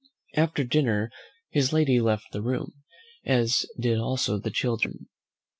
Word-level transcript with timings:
After 0.35 0.63
dinner 0.63 1.11
his 1.51 1.71
lady 1.73 1.99
left 2.01 2.25
the 2.31 2.41
room, 2.41 2.71
as 3.23 3.67
did 3.79 3.99
also 3.99 4.39
the 4.39 4.49
children. 4.49 5.05